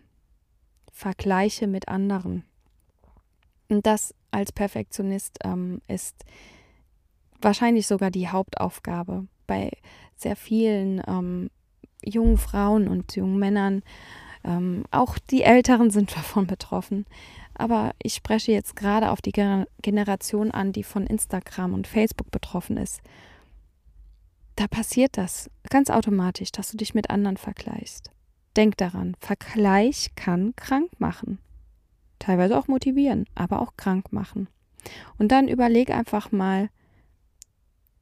Vergleiche 0.92 1.66
mit 1.66 1.88
anderen. 1.88 2.44
Und 3.68 3.86
das 3.86 4.14
als 4.30 4.52
Perfektionist 4.52 5.38
ähm, 5.44 5.80
ist 5.88 6.24
wahrscheinlich 7.40 7.86
sogar 7.86 8.10
die 8.10 8.28
Hauptaufgabe 8.28 9.26
bei 9.46 9.70
sehr 10.16 10.36
vielen 10.36 11.02
ähm, 11.06 11.50
jungen 12.04 12.38
Frauen 12.38 12.88
und 12.88 13.14
jungen 13.14 13.38
Männern. 13.38 13.82
Ähm, 14.44 14.84
auch 14.90 15.18
die 15.18 15.42
Älteren 15.42 15.90
sind 15.90 16.16
davon 16.16 16.46
betroffen. 16.46 17.06
Aber 17.54 17.92
ich 18.02 18.14
spreche 18.14 18.52
jetzt 18.52 18.76
gerade 18.76 19.10
auf 19.10 19.20
die 19.20 19.32
Generation 19.82 20.52
an, 20.52 20.72
die 20.72 20.84
von 20.84 21.06
Instagram 21.06 21.74
und 21.74 21.88
Facebook 21.88 22.30
betroffen 22.30 22.76
ist. 22.76 23.00
Da 24.54 24.68
passiert 24.68 25.16
das 25.16 25.50
ganz 25.68 25.90
automatisch, 25.90 26.52
dass 26.52 26.70
du 26.70 26.76
dich 26.76 26.94
mit 26.94 27.10
anderen 27.10 27.36
vergleichst. 27.36 28.10
Denk 28.56 28.76
daran, 28.76 29.16
Vergleich 29.20 30.12
kann 30.14 30.54
krank 30.56 30.90
machen 30.98 31.38
teilweise 32.18 32.58
auch 32.58 32.68
motivieren, 32.68 33.26
aber 33.34 33.60
auch 33.62 33.76
krank 33.76 34.12
machen. 34.12 34.48
Und 35.18 35.32
dann 35.32 35.48
überleg 35.48 35.90
einfach 35.90 36.32
mal, 36.32 36.70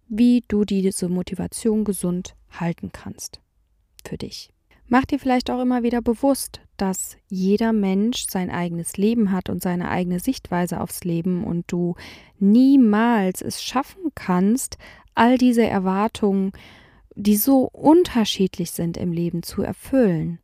wie 0.09 0.45
du 0.49 0.65
diese 0.65 1.09
Motivation 1.09 1.85
gesund 1.85 2.37
halten 2.51 2.93
kannst 2.93 3.41
für 4.07 4.17
dich. 4.17 4.51
Mach 4.89 5.05
dir 5.05 5.19
vielleicht 5.19 5.51
auch 5.51 5.61
immer 5.61 5.83
wieder 5.83 6.01
bewusst, 6.01 6.61
dass 6.77 7.17
jeder 7.29 7.73
Mensch 7.73 8.27
sein 8.29 8.51
eigenes 8.51 8.97
Leben 8.97 9.33
hat 9.33 9.51
und 9.51 9.63
seine 9.63 9.91
eigene 9.91 10.21
Sichtweise 10.21 10.81
aufs 10.81 11.03
Leben 11.03 11.43
und 11.43 11.65
du 11.73 11.97
niemals 12.39 13.43
es 13.43 13.63
schaffen 13.63 14.13
kannst, 14.15 14.79
all 15.15 15.39
diese 15.39 15.67
Erwartungen, 15.67 16.53
die 17.17 17.37
so 17.37 17.69
unterschiedlich 17.73 18.71
sind 18.71 18.97
im 18.97 19.11
Leben, 19.11 19.43
zu 19.43 19.63
erfüllen. 19.63 20.39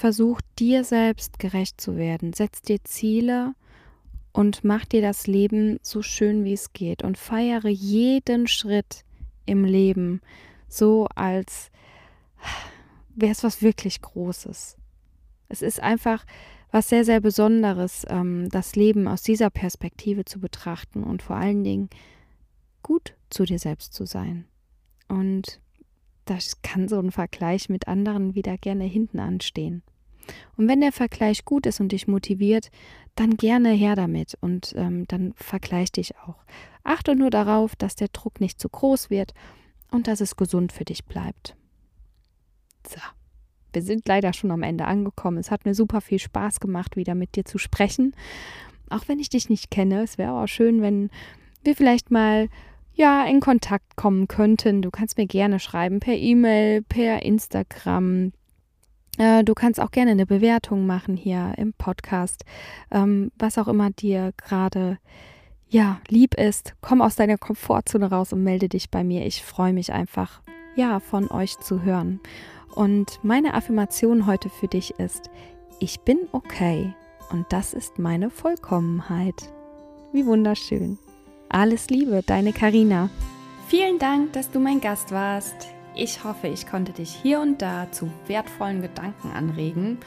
Versuch 0.00 0.40
dir 0.58 0.82
selbst 0.82 1.38
gerecht 1.38 1.78
zu 1.78 1.96
werden. 1.96 2.32
Setz 2.32 2.62
dir 2.62 2.82
Ziele 2.84 3.54
und 4.32 4.64
mach 4.64 4.86
dir 4.86 5.02
das 5.02 5.26
Leben 5.26 5.78
so 5.82 6.00
schön 6.00 6.42
wie 6.44 6.54
es 6.54 6.72
geht 6.72 7.04
und 7.04 7.18
feiere 7.18 7.68
jeden 7.68 8.48
Schritt 8.48 9.04
im 9.44 9.64
Leben 9.66 10.22
so, 10.68 11.06
als 11.14 11.70
wäre 13.14 13.32
es 13.32 13.44
was 13.44 13.60
wirklich 13.60 14.00
Großes. 14.00 14.78
Es 15.50 15.60
ist 15.60 15.80
einfach 15.80 16.24
was 16.70 16.88
sehr, 16.88 17.04
sehr 17.04 17.20
Besonderes, 17.20 18.06
ähm, 18.08 18.48
das 18.48 18.76
Leben 18.76 19.06
aus 19.06 19.22
dieser 19.22 19.50
Perspektive 19.50 20.24
zu 20.24 20.40
betrachten 20.40 21.02
und 21.02 21.20
vor 21.20 21.36
allen 21.36 21.62
Dingen 21.62 21.90
gut 22.82 23.16
zu 23.28 23.44
dir 23.44 23.58
selbst 23.58 23.92
zu 23.92 24.06
sein. 24.06 24.46
Und 25.08 25.60
das 26.30 26.62
kann 26.62 26.86
so 26.86 27.00
ein 27.00 27.10
Vergleich 27.10 27.68
mit 27.68 27.88
anderen 27.88 28.36
wieder 28.36 28.56
gerne 28.56 28.84
hinten 28.84 29.18
anstehen. 29.18 29.82
Und 30.56 30.68
wenn 30.68 30.80
der 30.80 30.92
Vergleich 30.92 31.44
gut 31.44 31.66
ist 31.66 31.80
und 31.80 31.90
dich 31.90 32.06
motiviert, 32.06 32.70
dann 33.16 33.36
gerne 33.36 33.70
her 33.70 33.96
damit 33.96 34.38
und 34.40 34.72
ähm, 34.76 35.08
dann 35.08 35.32
vergleich 35.34 35.90
dich 35.90 36.16
auch. 36.18 36.36
Achte 36.84 37.16
nur 37.16 37.30
darauf, 37.30 37.74
dass 37.74 37.96
der 37.96 38.08
Druck 38.08 38.40
nicht 38.40 38.60
zu 38.60 38.68
groß 38.68 39.10
wird 39.10 39.34
und 39.90 40.06
dass 40.06 40.20
es 40.20 40.36
gesund 40.36 40.72
für 40.72 40.84
dich 40.84 41.04
bleibt. 41.04 41.56
So, 42.88 43.00
wir 43.72 43.82
sind 43.82 44.06
leider 44.06 44.32
schon 44.32 44.52
am 44.52 44.62
Ende 44.62 44.84
angekommen. 44.84 45.38
Es 45.38 45.50
hat 45.50 45.64
mir 45.64 45.74
super 45.74 46.00
viel 46.00 46.20
Spaß 46.20 46.60
gemacht, 46.60 46.96
wieder 46.96 47.16
mit 47.16 47.34
dir 47.34 47.44
zu 47.44 47.58
sprechen. 47.58 48.14
Auch 48.88 49.08
wenn 49.08 49.18
ich 49.18 49.30
dich 49.30 49.48
nicht 49.48 49.72
kenne, 49.72 50.02
es 50.02 50.16
wäre 50.16 50.34
auch 50.34 50.46
schön, 50.46 50.80
wenn 50.80 51.10
wir 51.64 51.74
vielleicht 51.74 52.12
mal 52.12 52.48
ja 52.94 53.24
in 53.24 53.40
Kontakt 53.40 53.96
kommen 53.96 54.28
könnten. 54.28 54.82
Du 54.82 54.90
kannst 54.90 55.16
mir 55.16 55.26
gerne 55.26 55.58
schreiben 55.58 56.00
per 56.00 56.14
E-Mail, 56.14 56.82
per 56.82 57.22
Instagram. 57.22 58.32
Äh, 59.18 59.44
du 59.44 59.54
kannst 59.54 59.80
auch 59.80 59.90
gerne 59.90 60.12
eine 60.12 60.26
Bewertung 60.26 60.86
machen 60.86 61.16
hier 61.16 61.54
im 61.56 61.72
Podcast, 61.72 62.44
ähm, 62.90 63.30
was 63.38 63.58
auch 63.58 63.68
immer 63.68 63.90
dir 63.90 64.32
gerade 64.36 64.98
ja 65.68 66.00
lieb 66.08 66.34
ist. 66.34 66.74
Komm 66.80 67.00
aus 67.02 67.16
deiner 67.16 67.38
Komfortzone 67.38 68.10
raus 68.10 68.32
und 68.32 68.42
melde 68.42 68.68
dich 68.68 68.90
bei 68.90 69.04
mir. 69.04 69.26
Ich 69.26 69.42
freue 69.42 69.72
mich 69.72 69.92
einfach, 69.92 70.40
ja, 70.76 71.00
von 71.00 71.30
euch 71.30 71.58
zu 71.58 71.82
hören. 71.82 72.20
Und 72.74 73.18
meine 73.22 73.54
Affirmation 73.54 74.26
heute 74.26 74.48
für 74.48 74.68
dich 74.68 74.92
ist: 74.98 75.30
Ich 75.80 76.00
bin 76.00 76.18
okay 76.32 76.94
und 77.30 77.46
das 77.50 77.74
ist 77.74 77.98
meine 77.98 78.30
Vollkommenheit. 78.30 79.52
Wie 80.12 80.26
wunderschön. 80.26 80.98
Alles 81.52 81.90
Liebe, 81.90 82.22
deine 82.24 82.52
Karina. 82.52 83.10
Vielen 83.66 83.98
Dank, 83.98 84.34
dass 84.34 84.52
du 84.52 84.60
mein 84.60 84.80
Gast 84.80 85.10
warst. 85.10 85.66
Ich 85.96 86.22
hoffe, 86.22 86.46
ich 86.46 86.68
konnte 86.68 86.92
dich 86.92 87.12
hier 87.12 87.40
und 87.40 87.60
da 87.60 87.90
zu 87.90 88.08
wertvollen 88.28 88.82
Gedanken 88.82 89.32
anregen 89.32 89.98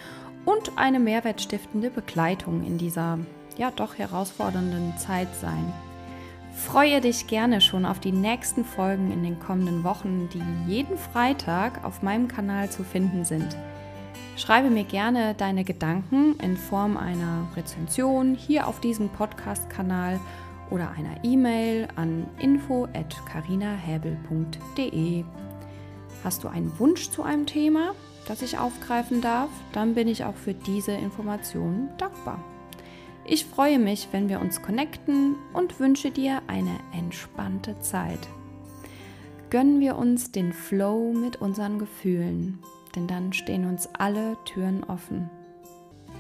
und 0.45 0.77
eine 0.77 1.01
mehrwertstiftende 1.01 1.89
Begleitung 1.89 2.63
in 2.65 2.77
dieser 2.77 3.19
ja 3.57 3.71
doch 3.71 3.97
herausfordernden 3.97 4.97
Zeit 4.97 5.35
sein. 5.35 5.73
Freue 6.55 7.01
dich 7.01 7.27
gerne 7.27 7.59
schon 7.59 7.85
auf 7.85 7.99
die 7.99 8.13
nächsten 8.13 8.63
Folgen 8.63 9.11
in 9.11 9.21
den 9.23 9.37
kommenden 9.37 9.83
Wochen, 9.83 10.29
die 10.33 10.71
jeden 10.71 10.97
Freitag 10.97 11.83
auf 11.83 12.01
meinem 12.01 12.29
Kanal 12.29 12.69
zu 12.69 12.85
finden 12.85 13.25
sind. 13.25 13.57
Schreibe 14.37 14.69
mir 14.69 14.85
gerne 14.85 15.35
deine 15.35 15.65
Gedanken 15.65 16.37
in 16.39 16.55
Form 16.55 16.95
einer 16.95 17.49
Rezension 17.57 18.33
hier 18.33 18.65
auf 18.65 18.79
diesem 18.79 19.09
Podcast-Kanal 19.09 20.21
oder 20.73 20.91
einer 20.91 21.23
E-Mail 21.23 21.87
an 21.95 22.27
info@carinahäbel.de. 22.39 25.23
Hast 26.23 26.43
du 26.43 26.47
einen 26.47 26.79
Wunsch 26.79 27.11
zu 27.11 27.21
einem 27.21 27.45
Thema, 27.45 27.93
das 28.27 28.41
ich 28.41 28.57
aufgreifen 28.57 29.21
darf, 29.21 29.51
dann 29.71 29.93
bin 29.93 30.07
ich 30.07 30.25
auch 30.25 30.35
für 30.35 30.55
diese 30.55 30.93
Informationen 30.93 31.89
dankbar. 31.99 32.43
Ich 33.25 33.45
freue 33.45 33.77
mich, 33.77 34.07
wenn 34.11 34.29
wir 34.29 34.41
uns 34.41 34.63
connecten 34.63 35.35
und 35.53 35.79
wünsche 35.79 36.09
dir 36.09 36.41
eine 36.47 36.79
entspannte 36.91 37.79
Zeit. 37.79 38.27
Gönnen 39.51 39.79
wir 39.79 39.95
uns 39.95 40.31
den 40.31 40.53
Flow 40.53 41.13
mit 41.13 41.39
unseren 41.39 41.77
Gefühlen, 41.77 42.57
denn 42.95 43.05
dann 43.05 43.31
stehen 43.31 43.69
uns 43.69 43.89
alle 43.93 44.37
Türen 44.45 44.83
offen. 44.83 45.29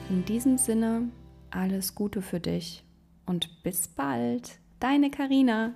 In 0.09 0.25
diesem 0.25 0.59
Sinne, 0.59 1.09
alles 1.49 1.95
Gute 1.95 2.21
für 2.21 2.39
dich 2.39 2.83
und 3.25 3.63
bis 3.63 3.87
bald, 3.87 4.59
deine 4.79 5.09
Karina. 5.09 5.73